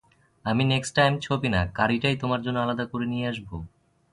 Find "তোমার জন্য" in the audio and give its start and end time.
2.17-2.57